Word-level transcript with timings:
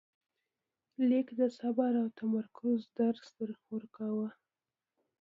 لیک 1.09 1.27
د 1.39 1.41
صبر 1.59 1.91
او 2.01 2.07
تمرکز 2.19 2.79
درس 2.99 3.29
ورکاوه. 3.71 4.27